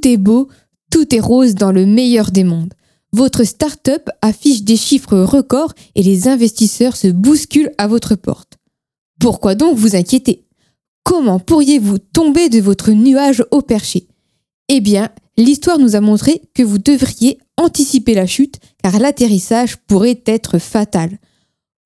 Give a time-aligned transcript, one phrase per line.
[0.00, 0.48] tout est beau,
[0.90, 2.72] tout est rose dans le meilleur des mondes.
[3.12, 8.58] Votre start-up affiche des chiffres records et les investisseurs se bousculent à votre porte.
[9.20, 10.46] Pourquoi donc vous inquiéter?
[11.04, 14.06] Comment pourriez-vous tomber de votre nuage au perché
[14.68, 20.22] Eh bien, l'histoire nous a montré que vous devriez anticiper la chute car l'atterrissage pourrait
[20.24, 21.18] être fatal.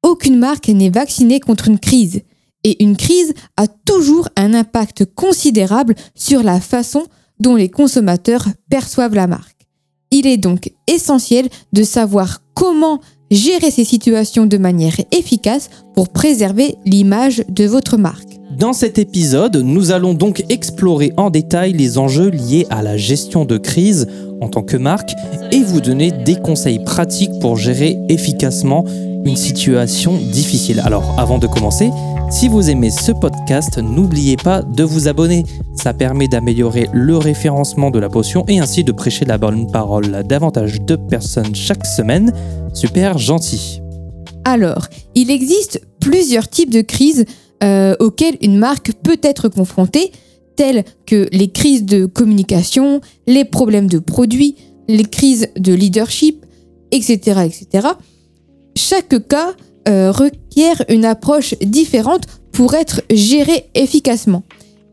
[0.03, 2.21] Aucune marque n'est vaccinée contre une crise
[2.62, 7.07] et une crise a toujours un impact considérable sur la façon
[7.41, 9.66] dont les consommateurs perçoivent la marque.
[10.11, 16.77] Il est donc essentiel de savoir comment gérer ces situations de manière efficace pour préserver
[16.84, 18.29] l'image de votre marque.
[18.57, 23.45] Dans cet épisode, nous allons donc explorer en détail les enjeux liés à la gestion
[23.45, 24.07] de crise
[24.41, 25.12] en tant que marque
[25.51, 28.85] et vous donner des conseils pratiques pour gérer efficacement
[29.24, 30.80] une situation difficile.
[30.84, 31.91] Alors avant de commencer,
[32.30, 35.45] si vous aimez ce podcast, n'oubliez pas de vous abonner.
[35.74, 40.15] Ça permet d'améliorer le référencement de la potion et ainsi de prêcher la bonne parole
[40.15, 42.32] à davantage de personnes chaque semaine.
[42.73, 43.80] Super gentil.
[44.45, 47.24] Alors, il existe plusieurs types de crises
[47.62, 50.12] euh, auxquelles une marque peut être confrontée,
[50.56, 54.56] telles que les crises de communication, les problèmes de produits,
[54.88, 56.45] les crises de leadership,
[56.90, 57.40] etc.
[57.46, 57.88] etc.
[58.77, 59.55] Chaque cas
[59.89, 62.23] euh, requiert une approche différente
[62.53, 64.43] pour être géré efficacement.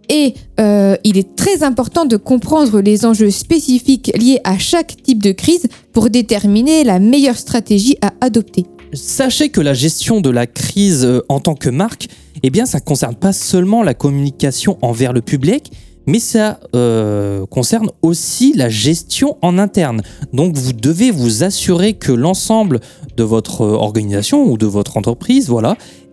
[0.10, 5.24] Et euh, il est très important de comprendre les enjeux spécifiques liés à chaque type
[5.24, 8.66] de crise pour déterminer la meilleure stratégie à adopter.
[8.94, 12.10] Sachez que la gestion de la crise euh, en tant que marque,
[12.44, 15.72] eh bien, ça ne concerne pas seulement la communication envers le public,
[16.08, 20.02] mais ça euh, concerne aussi la gestion en interne.
[20.34, 22.80] Donc vous devez vous assurer que l'ensemble
[23.18, 25.50] de votre organisation ou de votre entreprise,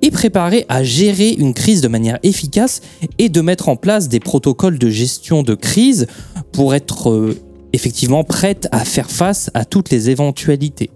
[0.02, 2.80] est préparé à gérer une crise de manière efficace
[3.18, 6.06] et de mettre en place des protocoles de gestion de crise
[6.52, 7.36] pour être euh,
[7.72, 10.90] effectivement prête à faire face à toutes les éventualités.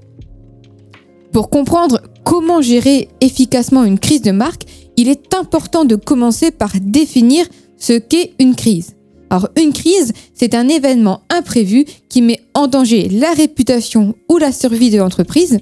[1.33, 4.65] Pour comprendre comment gérer efficacement une crise de marque,
[4.97, 7.47] il est important de commencer par définir
[7.83, 8.95] ce qu'est une crise.
[9.29, 14.53] Alors une crise, c'est un événement imprévu qui met en danger la réputation ou la
[14.53, 15.59] survie de l'entreprise.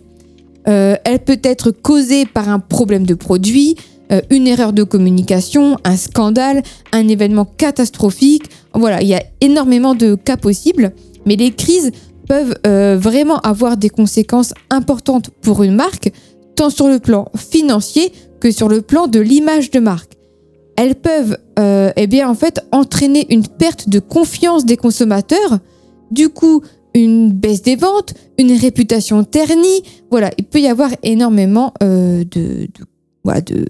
[0.69, 3.77] Euh, elle peut être causée par un problème de produit,
[4.13, 8.45] euh, une erreur de communication, un scandale, un événement catastrophique.
[8.75, 10.93] Voilà, il y a énormément de cas possibles,
[11.25, 11.91] mais les crises
[12.29, 16.13] peuvent euh, vraiment avoir des conséquences importantes pour une marque,
[16.55, 20.20] tant sur le plan financier que sur le plan de l'image de marque
[20.81, 25.59] elles peuvent euh, eh bien, en fait, entraîner une perte de confiance des consommateurs,
[26.11, 26.63] du coup
[26.95, 29.83] une baisse des ventes, une réputation ternie.
[30.11, 33.67] Voilà, il peut y avoir énormément euh, de, de, de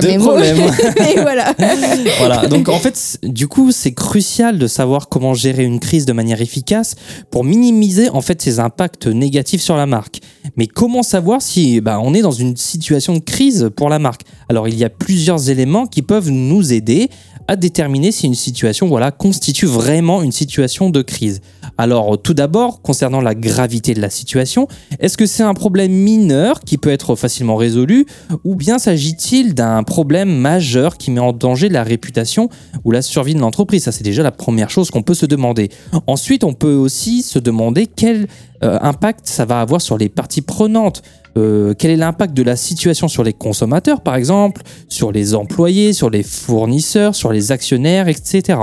[0.00, 0.38] mes mots.
[0.38, 1.54] Et voilà.
[2.18, 2.46] voilà.
[2.46, 6.40] Donc en fait, du coup, c'est crucial de savoir comment gérer une crise de manière
[6.40, 6.94] efficace
[7.30, 10.20] pour minimiser en fait ses impacts négatifs sur la marque.
[10.56, 14.22] Mais comment savoir si bah, on est dans une situation de crise pour la marque?
[14.48, 17.10] Alors il y a plusieurs éléments qui peuvent nous aider
[17.48, 21.40] à déterminer si une situation voilà, constitue vraiment une situation de crise.
[21.78, 24.68] Alors tout d'abord, concernant la gravité de la situation,
[25.00, 28.06] est-ce que c'est un problème mineur qui peut être facilement résolu
[28.44, 32.48] ou bien s'agit-il d'un problème majeur qui met en danger la réputation
[32.84, 33.84] ou la survie de l'entreprise?
[33.84, 35.70] Ça c'est déjà la première chose qu'on peut se demander.
[36.06, 38.26] Ensuite, on peut aussi se demander quel
[38.62, 41.02] euh, impact ça va avoir sur les parties prenantes.
[41.38, 45.94] Euh, quel est l'impact de la situation sur les consommateurs, par exemple, sur les employés,
[45.94, 48.58] sur les fournisseurs, sur les actionnaires, etc.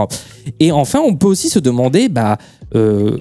[0.60, 2.38] Et enfin, on peut aussi se demander, bah,
[2.76, 3.18] euh,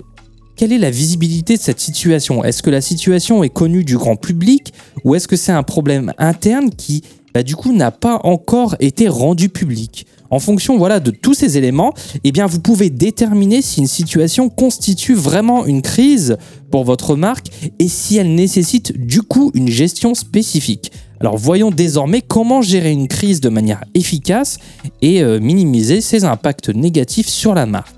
[0.56, 2.42] quelle est la visibilité de cette situation?
[2.42, 4.72] Est-ce que la situation est connue du grand public
[5.04, 9.08] ou est-ce que c'est un problème interne qui, bah, du coup, n'a pas encore été
[9.08, 10.06] rendu public?
[10.30, 11.94] En fonction voilà, de tous ces éléments,
[12.24, 16.36] eh bien, vous pouvez déterminer si une situation constitue vraiment une crise
[16.70, 17.46] pour votre marque
[17.78, 20.92] et si elle nécessite du coup une gestion spécifique.
[21.20, 24.58] Alors voyons désormais comment gérer une crise de manière efficace
[25.02, 27.97] et euh, minimiser ses impacts négatifs sur la marque.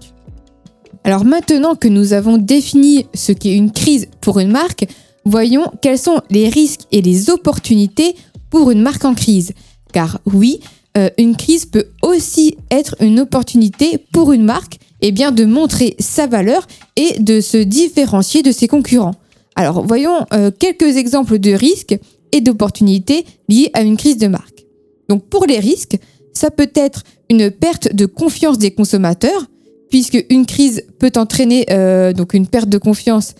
[1.04, 4.86] Alors maintenant que nous avons défini ce qu'est une crise pour une marque,
[5.24, 8.16] voyons quels sont les risques et les opportunités
[8.50, 9.52] pour une marque en crise.
[9.92, 10.60] Car oui,
[10.96, 15.96] euh, une crise peut aussi être une opportunité pour une marque eh bien, de montrer
[15.98, 16.66] sa valeur
[16.96, 19.14] et de se différencier de ses concurrents.
[19.56, 21.98] Alors voyons euh, quelques exemples de risques
[22.32, 24.66] et d'opportunités liés à une crise de marque.
[25.08, 25.98] Donc pour les risques,
[26.32, 29.46] ça peut être une perte de confiance des consommateurs,
[29.90, 33.34] puisque une crise peut entraîner euh, donc une perte de confiance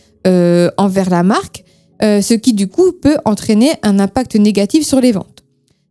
[0.77, 1.65] envers la marque,
[2.03, 5.45] ce qui du coup peut entraîner un impact négatif sur les ventes.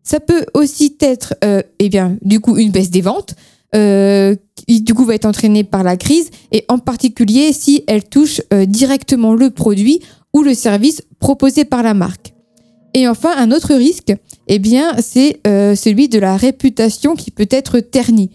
[0.03, 1.89] Ça peut aussi être, euh, eh
[2.21, 3.33] du coup, une baisse des ventes,
[3.73, 8.41] qui du coup va être entraînée par la crise, et en particulier si elle touche
[8.67, 10.01] directement le produit
[10.31, 12.33] ou le service proposé par la marque.
[12.94, 14.13] Et enfin, un autre risque,
[14.47, 14.61] eh
[15.00, 15.41] c'est
[15.75, 18.29] celui de la réputation qui peut être ternie.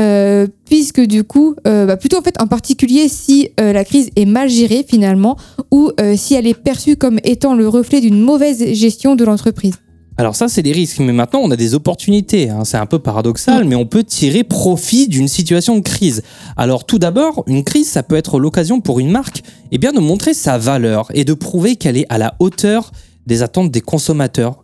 [0.00, 4.08] Euh, puisque du coup, euh, bah, plutôt en fait en particulier si euh, la crise
[4.16, 5.36] est mal gérée finalement
[5.70, 9.74] ou si elle est perçue comme étant le reflet d'une mauvaise gestion de l'entreprise.
[10.16, 12.50] Alors ça, c'est des risques, mais maintenant on a des opportunités.
[12.50, 12.64] Hein.
[12.64, 16.22] C'est un peu paradoxal, mais on peut tirer profit d'une situation de crise.
[16.56, 20.00] Alors tout d'abord, une crise, ça peut être l'occasion pour une marque eh bien, de
[20.00, 22.90] montrer sa valeur et de prouver qu'elle est à la hauteur
[23.26, 24.62] des attentes des consommateurs.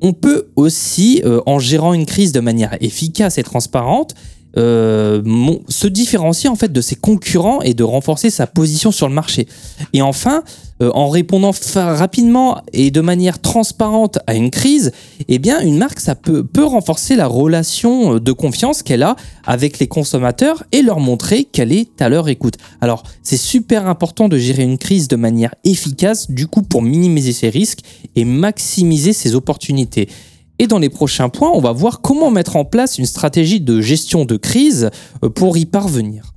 [0.00, 4.14] On peut aussi, en gérant une crise de manière efficace et transparente,
[4.56, 5.22] euh,
[5.68, 9.46] se différencier en fait de ses concurrents et de renforcer sa position sur le marché.
[9.92, 10.42] Et enfin,
[10.82, 14.92] euh, en répondant rapidement et de manière transparente à une crise,
[15.28, 19.78] eh bien une marque ça peut, peut renforcer la relation de confiance qu'elle a avec
[19.78, 22.54] les consommateurs et leur montrer qu'elle est à leur écoute.
[22.80, 27.32] Alors c'est super important de gérer une crise de manière efficace du coup pour minimiser
[27.32, 27.80] ses risques
[28.16, 30.08] et maximiser ses opportunités.
[30.62, 33.80] Et dans les prochains points, on va voir comment mettre en place une stratégie de
[33.80, 34.90] gestion de crise
[35.24, 36.34] euh, pour y parvenir.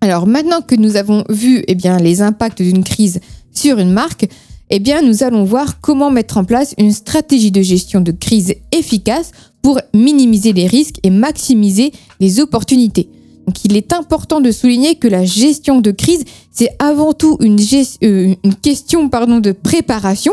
[0.00, 3.20] Alors maintenant que nous avons vu eh les impacts d'une crise
[3.52, 4.26] sur une marque,
[4.70, 9.32] eh nous allons voir comment mettre en place une stratégie de gestion de crise efficace
[9.60, 13.10] pour minimiser les risques et maximiser les opportunités.
[13.46, 17.58] Donc, il est important de souligner que la gestion de crise, c'est avant tout une,
[18.02, 20.32] euh, question de préparation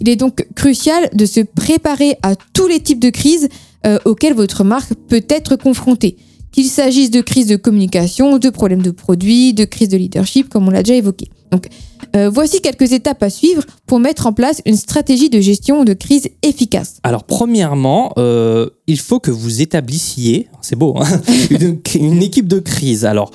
[0.00, 3.48] il est donc crucial de se préparer à tous les types de crises
[3.86, 6.16] euh, auxquelles votre marque peut être confrontée.
[6.50, 10.66] Qu'il s'agisse de crises de communication, de problèmes de produits, de crises de leadership, comme
[10.66, 11.28] on l'a déjà évoqué.
[11.52, 11.68] Donc,
[12.16, 15.92] euh, voici quelques étapes à suivre pour mettre en place une stratégie de gestion de
[15.92, 16.98] crise efficace.
[17.02, 22.58] Alors, premièrement, euh, il faut que vous établissiez, c'est beau, hein, une, une, équipe de
[22.60, 23.04] crise.
[23.04, 23.30] Alors,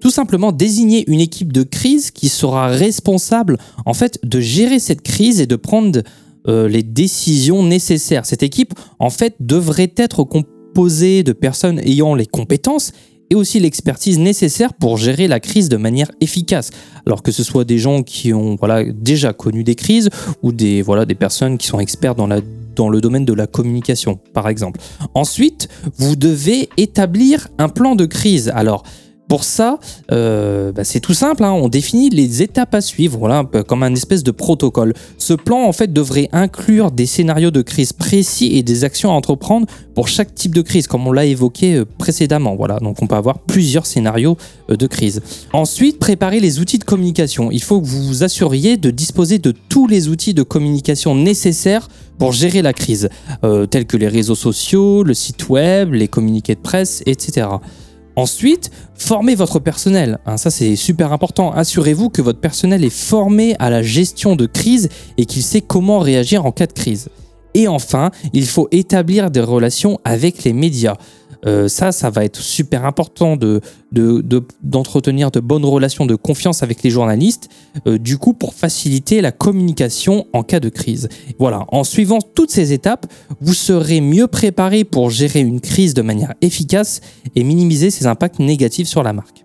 [0.00, 5.02] tout simplement désigner une équipe de crise qui sera responsable en fait de gérer cette
[5.02, 6.02] crise et de prendre
[6.46, 8.24] euh, les décisions nécessaires.
[8.24, 12.92] Cette équipe en fait devrait être composée de personnes ayant les compétences
[13.30, 16.70] et aussi l'expertise nécessaire pour gérer la crise de manière efficace.
[17.06, 18.56] Alors que ce soit des gens qui ont
[18.94, 20.08] déjà connu des crises
[20.42, 20.82] ou des,
[21.18, 22.28] personnes qui sont experts dans,
[22.74, 24.80] dans le domaine de la communication, par exemple.
[25.14, 28.50] Ensuite, vous devez établir un plan de crise.
[28.54, 28.84] Alors,
[29.28, 29.78] pour ça,
[30.10, 31.52] euh, bah, c'est tout simple, hein.
[31.52, 34.94] on définit les étapes à suivre, voilà, comme un espèce de protocole.
[35.18, 39.12] Ce plan, en fait, devrait inclure des scénarios de crise précis et des actions à
[39.12, 42.56] entreprendre pour chaque type de crise, comme on l'a évoqué euh, précédemment.
[42.56, 44.38] Voilà, donc on peut avoir plusieurs scénarios
[44.70, 45.20] euh, de crise.
[45.52, 47.50] Ensuite, préparer les outils de communication.
[47.50, 51.88] Il faut que vous vous assuriez de disposer de tous les outils de communication nécessaires
[52.18, 53.10] pour gérer la crise,
[53.70, 57.46] tels que les réseaux sociaux, le site web, les communiqués de presse, etc.
[58.18, 60.18] Ensuite, formez votre personnel.
[60.26, 61.52] Hein, ça, c'est super important.
[61.52, 64.88] Assurez-vous que votre personnel est formé à la gestion de crise
[65.18, 67.10] et qu'il sait comment réagir en cas de crise.
[67.54, 70.96] Et enfin, il faut établir des relations avec les médias.
[71.46, 73.60] Euh, ça, ça va être super important de,
[74.62, 77.48] d'entretenir de, bonnes relations de confiance avec les journalistes,
[77.86, 81.08] euh, du coup, pour faciliter la communication en cas de crise.
[81.38, 83.06] Voilà, en suivant toutes ces étapes,
[83.40, 87.00] vous serez mieux préparé pour gérer une crise de manière efficace
[87.36, 89.44] et minimiser ses impacts négatifs sur la marque.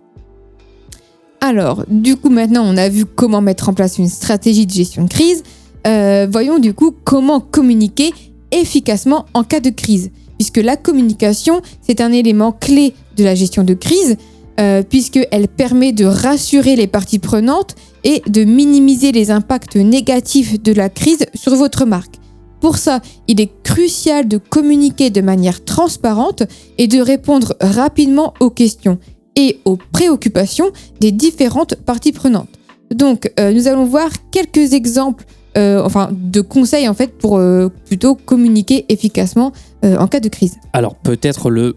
[1.40, 5.04] Alors, du coup, maintenant, on a vu comment mettre en place une stratégie de gestion
[5.04, 5.42] de crise.
[5.86, 8.12] Euh, voyons du coup comment communiquer
[8.50, 13.64] efficacement en cas de crise puisque la communication, c'est un élément clé de la gestion
[13.64, 14.16] de crise,
[14.60, 17.74] euh, puisqu'elle permet de rassurer les parties prenantes
[18.04, 22.16] et de minimiser les impacts négatifs de la crise sur votre marque.
[22.60, 26.44] Pour ça, il est crucial de communiquer de manière transparente
[26.78, 28.98] et de répondre rapidement aux questions
[29.36, 32.48] et aux préoccupations des différentes parties prenantes.
[32.94, 35.24] Donc, euh, nous allons voir quelques exemples
[35.56, 39.52] euh, enfin, de conseils en fait pour euh, plutôt communiquer efficacement
[39.84, 40.56] euh, en cas de crise.
[40.72, 41.76] Alors peut-être le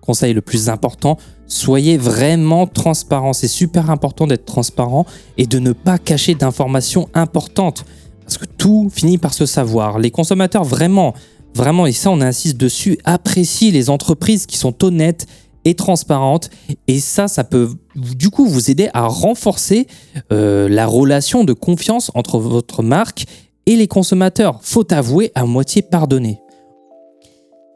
[0.00, 3.34] conseil le plus important, soyez vraiment transparent.
[3.34, 5.04] C'est super important d'être transparent
[5.36, 7.84] et de ne pas cacher d'informations importantes
[8.24, 9.98] parce que tout finit par se savoir.
[9.98, 11.14] Les consommateurs vraiment,
[11.54, 15.26] vraiment, et ça on insiste dessus, apprécient les entreprises qui sont honnêtes
[15.74, 16.50] transparente.
[16.86, 19.86] Et ça, ça peut du coup vous aider à renforcer
[20.32, 23.24] euh, la relation de confiance entre votre marque
[23.66, 24.60] et les consommateurs.
[24.62, 26.40] Faut avouer à moitié pardonner.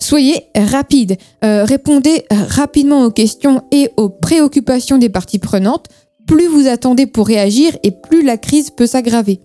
[0.00, 5.86] Soyez rapide, euh, répondez rapidement aux questions et aux préoccupations des parties prenantes.
[6.26, 9.40] Plus vous attendez pour réagir et plus la crise peut s'aggraver.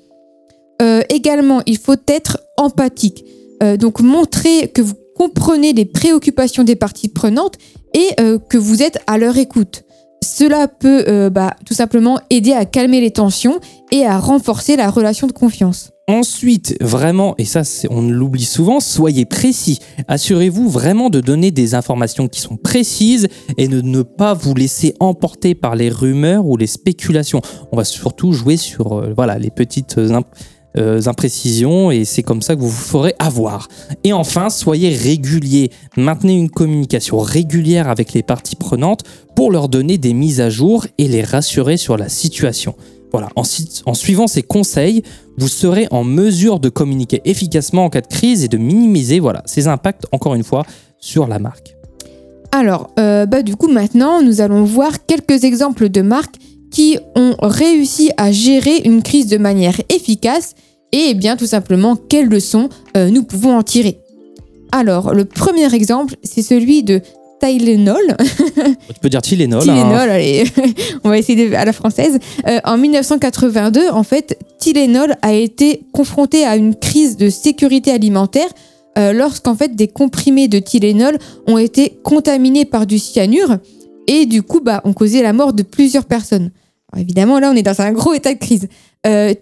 [0.81, 3.23] Euh, également, il faut être empathique.
[3.79, 7.55] donc montrer que vous comprenez les préoccupations des parties prenantes
[7.93, 8.15] et
[8.50, 9.83] que vous êtes à leur écoute.
[10.24, 13.59] Cela peut bah, tout simplement aider à calmer les tensions
[13.91, 15.91] et à renforcer la relation de confiance.
[16.09, 19.79] Ensuite, vraiment, et ça on l'oublie souvent, soyez précis.
[20.07, 24.93] Assurez-vous vraiment de donner des informations qui sont précises et de ne pas vous laisser
[25.01, 27.41] emporter par les rumeurs ou les spéculations.
[27.74, 30.21] On va surtout jouer sur euh, voilà, les petites euh,
[30.75, 33.67] imprécisions et c'est comme ça que vous vous ferez avoir.
[34.03, 35.71] Et enfin, soyez régulier.
[35.95, 39.03] Maintenez une communication régulière avec les parties prenantes
[39.36, 42.75] pour leur donner des mises à jour et les rassurer sur la situation.
[43.12, 43.43] Voilà, en,
[43.86, 45.01] en, suivant ces conseils,
[45.38, 49.43] vous serez en mesure de communiquer efficacement en cas de crise et de minimiser voilà,
[49.45, 50.63] ces impacts, encore une fois,
[51.00, 51.77] sur la marque.
[52.51, 56.36] Alors, euh, bah, du coup, maintenant, nous allons voir quelques exemples de marques
[56.77, 60.53] qui ont réussi à gérer une crise de manière efficace
[60.91, 63.98] et bien tout simplement quelles leçons euh, nous pouvons en tirer?
[64.72, 67.01] Alors, le premier exemple, c'est celui de
[67.41, 68.15] Tylenol.
[68.57, 69.63] tu peux dire Tylenol.
[69.63, 70.13] Tylenol, hein.
[70.13, 70.43] allez,
[71.03, 72.19] on va essayer à la française.
[72.48, 78.50] Euh, en 1982, en fait, Tylenol a été confronté à une crise de sécurité alimentaire
[79.00, 81.17] euh, lorsqu'en fait des comprimés de Tylenol
[81.48, 83.57] ont été contaminés par du cyanure
[84.05, 86.51] et du coup bah, ont causé la mort de plusieurs personnes.
[86.96, 88.67] Évidemment, là, on est dans un gros état de crise.
[89.06, 89.34] Euh,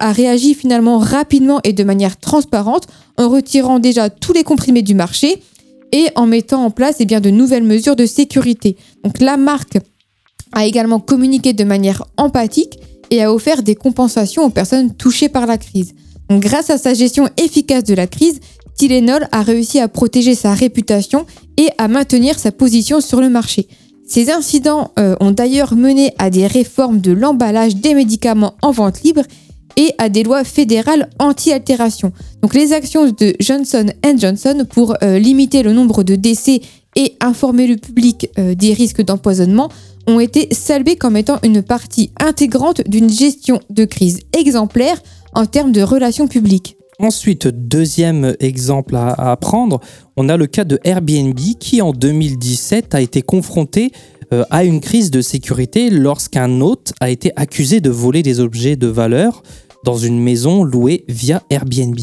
[0.00, 2.86] a réagi finalement rapidement et de manière transparente
[3.16, 5.42] en retirant déjà tous les comprimés du marché
[5.92, 8.76] et en mettant en place eh de nouvelles mesures de sécurité.
[9.04, 9.78] Donc la marque
[10.52, 12.78] a également communiqué de manière empathique
[13.10, 15.94] et a offert des compensations aux personnes touchées par la crise.
[16.30, 18.40] Grâce à sa gestion efficace de la crise,
[18.76, 23.68] Tylenol a réussi à protéger sa réputation et à maintenir sa position sur le marché.
[24.06, 29.02] Ces incidents euh, ont d'ailleurs mené à des réformes de l'emballage des médicaments en vente
[29.02, 29.22] libre
[29.76, 32.12] et à des lois fédérales anti-altération.
[32.42, 36.60] Donc les actions de Johnson Johnson pour euh, limiter le nombre de décès
[36.96, 39.68] et informer le public euh, des risques d'empoisonnement
[40.06, 45.02] ont été saluées comme étant une partie intégrante d'une gestion de crise exemplaire
[45.34, 46.76] en termes de relations publiques.
[47.00, 49.80] Ensuite, deuxième exemple à, prendre,
[50.16, 53.90] on a le cas de Airbnb qui en 2017 a été confronté
[54.32, 58.76] euh, à une crise de sécurité lorsqu'un hôte a été accusé de voler des objets
[58.76, 59.42] de valeur
[59.84, 61.98] dans une maison louée via Airbnb.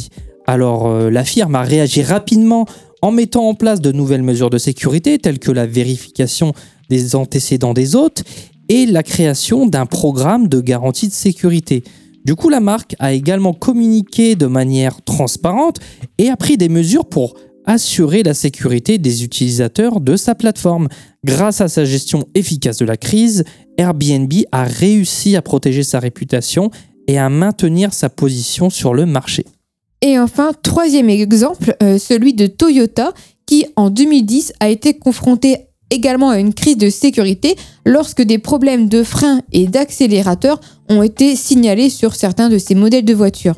[0.46, 2.66] Alors euh, la firme a réagi rapidement
[3.02, 6.54] en mettant en place de nouvelles mesures de sécurité telles que la vérification
[6.90, 8.24] des antécédents des hôtes
[8.68, 11.84] et la création d'un programme de garantie de sécurité.
[12.24, 15.78] Du coup, la marque a également communiqué de manière transparente
[16.18, 17.34] et a pris des mesures pour
[17.66, 20.88] assurer la sécurité des utilisateurs de sa plateforme.
[21.24, 23.44] Grâce à sa gestion efficace de la crise,
[23.78, 26.72] Airbnb a réussi à protéger sa réputation
[27.08, 29.46] et à maintenir sa position sur le marché.
[30.02, 33.14] Et enfin, troisième exemple, euh, celui de Toyota,
[33.46, 37.56] qui en 2010 a été confronté également à une crise de sécurité
[37.86, 43.06] lorsque des problèmes de frein et d'accélérateur ont été signalés sur certains de ses modèles
[43.06, 43.56] de voitures.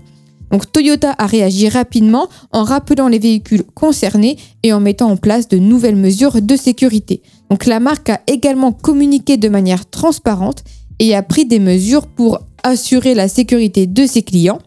[0.52, 5.48] Donc Toyota a réagi rapidement en rappelant les véhicules concernés et en mettant en place
[5.48, 7.24] de nouvelles mesures de sécurité.
[7.50, 10.63] Donc la marque a également communiqué de manière transparente
[11.00, 14.60] et a pris des mesures pour assurer la sécurité de ses clients.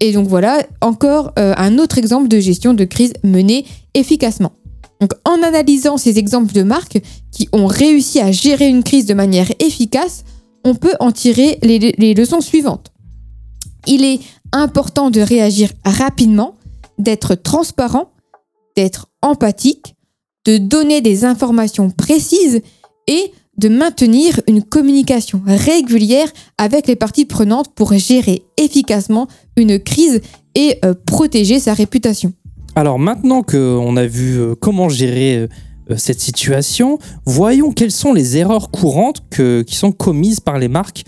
[0.00, 4.52] Et donc voilà encore euh, un autre exemple de gestion de crise menée efficacement.
[5.00, 7.00] Donc en analysant ces exemples de marques
[7.30, 10.24] qui ont réussi à gérer une crise de manière efficace,
[10.64, 12.92] on peut en tirer les, leçons suivantes.
[13.86, 14.20] Il est
[14.52, 16.56] important de réagir rapidement,
[16.98, 18.10] d'être transparent,
[18.76, 19.94] d'être empathique,
[20.44, 22.60] de donner des informations précises
[23.06, 29.26] et de maintenir une communication régulière avec les parties prenantes pour gérer efficacement
[29.56, 30.20] une crise
[30.54, 32.32] et euh, protéger sa réputation.
[32.74, 35.36] Alors maintenant qu'on a vu euh, comment gérer
[35.90, 41.04] euh, cette situation, voyons quelles sont les erreurs courantes qui sont commises par les marques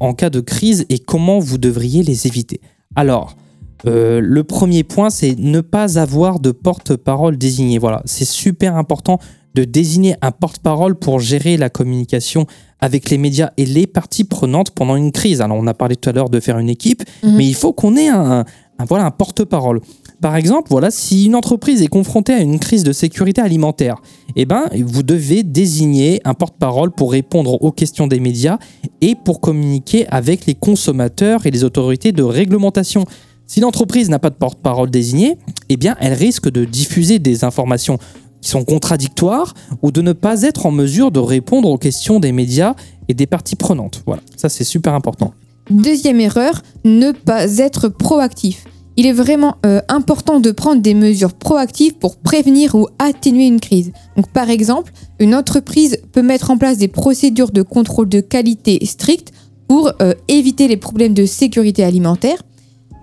[0.00, 2.60] en cas de crise et comment vous devriez les éviter.
[2.96, 3.36] Alors,
[3.84, 7.78] le premier point, c'est ne pas avoir de porte-parole désigné.
[7.78, 9.20] Voilà, c'est super important
[9.54, 12.46] de désigner un porte-parole pour gérer la communication
[12.80, 15.40] avec les médias et les parties prenantes pendant une crise.
[15.40, 17.36] Alors, on a parlé tout à l'heure de faire une équipe, mhm.
[17.36, 18.44] mais il faut qu'on ait un,
[18.86, 19.80] voilà, un porte-parole.
[20.20, 23.96] Par exemple, voilà, si une entreprise est confrontée à une crise de sécurité alimentaire,
[24.36, 28.58] eh ben, vous devez désigner un porte-parole pour répondre aux questions des médias
[29.00, 33.04] et pour communiquer avec les consommateurs et les autorités de réglementation.
[33.46, 35.36] Si l'entreprise n'a pas de porte-parole désigné,
[35.68, 37.98] eh bien, elle risque de diffuser des informations
[38.40, 42.32] qui sont contradictoires ou de ne pas être en mesure de répondre aux questions des
[42.32, 42.74] médias
[43.08, 44.02] et des parties prenantes.
[44.06, 45.34] Voilà, ça c'est super important.
[45.70, 48.64] Deuxième erreur, ne pas être proactif.
[48.96, 53.60] Il est vraiment euh, important de prendre des mesures proactives pour prévenir ou atténuer une
[53.60, 53.92] crise.
[54.32, 59.32] Par exemple, une entreprise peut mettre en place des procédures de contrôle de qualité strictes
[59.68, 62.42] pour euh, éviter les problèmes de sécurité alimentaire.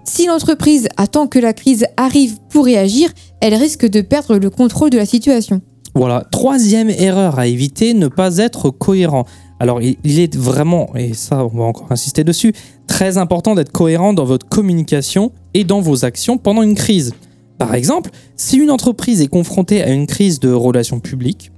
[0.04, 4.90] Si l'entreprise attend que la crise arrive pour réagir, elle risque de perdre le contrôle
[4.90, 5.62] de la situation.
[5.94, 9.26] Voilà, troisième erreur à éviter, ne pas être cohérent.
[9.62, 12.52] Alors il est vraiment, et ça on va encore insister dessus,
[12.88, 17.14] très important d'être cohérent dans votre communication et dans vos actions pendant une crise.
[17.60, 21.52] Par exemple, si une entreprise est confrontée à une crise de relations publiques,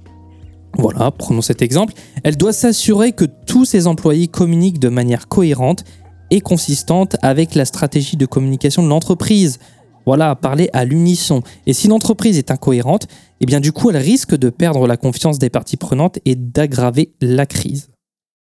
[0.76, 1.94] voilà, prenons cet exemple,
[2.24, 5.84] elle doit s'assurer que tous ses employés communiquent de manière cohérente
[6.30, 9.58] et consistante avec la stratégie de communication de l'entreprise.
[10.04, 11.40] Voilà, parler à l'unisson.
[11.64, 13.06] Et si l'entreprise est incohérente,
[13.40, 17.14] eh bien du coup, elle risque de perdre la confiance des parties prenantes et d'aggraver
[17.22, 17.93] la crise.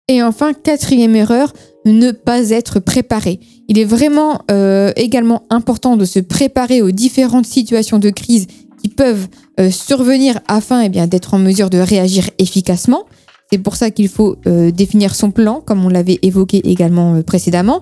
[0.09, 1.53] Et enfin, quatrième erreur,
[1.85, 3.41] ne pas être préparé.
[3.69, 8.47] Il est vraiment euh, également important de se préparer aux différentes situations de crise
[8.83, 9.29] qui peuvent
[9.61, 13.05] euh, survenir afin eh d'être en mesure de réagir efficacement.
[13.53, 17.81] C'est pour ça qu'il faut euh, définir son plan, comme on l'avait évoqué également précédemment.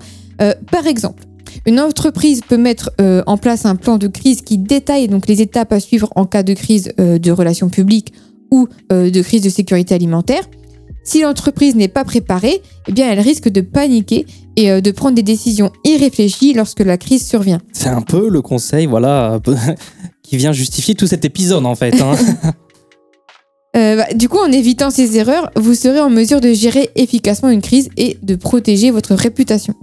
[0.71, 1.25] par exemple,
[1.65, 2.91] une entreprise peut mettre
[3.27, 6.43] en place un plan de crise qui détaille donc les étapes à suivre en cas
[6.43, 8.13] de crise de relations publiques
[8.51, 10.43] ou de crise de sécurité alimentaire.
[11.07, 15.15] Si l'entreprise n'est pas préparée, eh bien elle risque de paniquer et euh, de prendre
[15.15, 17.61] des décisions irréfléchies lorsque la crise survient.
[17.73, 19.39] C'est un peu le conseil, voilà,
[20.25, 22.01] qui vient justifier tout cet épisode en fait.
[22.03, 22.17] Hein.
[23.77, 27.51] Euh, bah, du coup, en évitant ces erreurs, vous serez en mesure de gérer efficacement
[27.51, 29.75] une crise et de protéger votre réputation.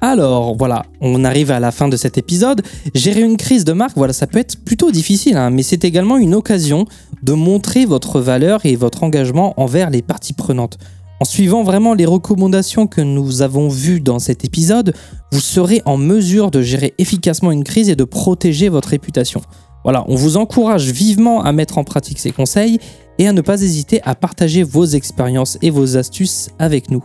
[0.00, 2.62] Alors voilà, on arrive à la fin de cet épisode.
[2.94, 6.16] Gérer une crise de marque, voilà, ça peut être plutôt difficile, hein, mais c'est également
[6.16, 6.86] une occasion
[7.22, 10.78] de montrer votre valeur et votre engagement envers les parties prenantes.
[11.20, 14.94] En suivant vraiment les recommandations que nous avons vues dans cet épisode,
[15.32, 19.42] vous serez en mesure de gérer efficacement une crise et de protéger votre réputation.
[19.84, 22.78] Voilà, on vous encourage vivement à mettre en pratique ces conseils
[23.18, 27.04] et à ne pas hésiter à partager vos expériences et vos astuces avec nous.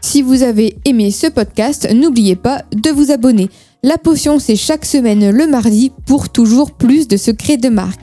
[0.00, 3.50] Si vous avez aimé ce podcast, n'oubliez pas de vous abonner.
[3.82, 8.02] La potion, c'est chaque semaine le mardi pour toujours plus de secrets de marque.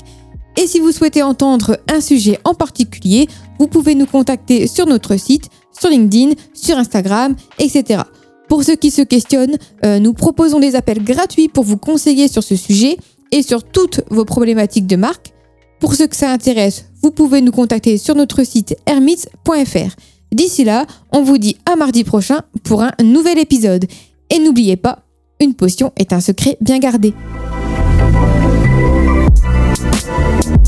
[0.58, 3.28] Et si vous souhaitez entendre un sujet en particulier,
[3.60, 8.04] vous pouvez nous contacter sur notre site, sur LinkedIn, sur Instagram, etc.
[8.48, 12.44] Pour ceux qui se questionnent, euh, nous proposons des appels gratuits pour vous conseiller sur
[12.44, 12.98] ce sujet
[13.32, 15.34] et sur toutes vos problématiques de marque.
[15.80, 19.96] Pour ceux que ça intéresse, vous pouvez nous contacter sur notre site hermits.fr.
[20.32, 23.86] D'ici là, on vous dit à mardi prochain pour un nouvel épisode.
[24.30, 25.00] Et n'oubliez pas,
[25.40, 27.14] une potion est un secret bien gardé.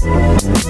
[0.08, 0.67] Thank you.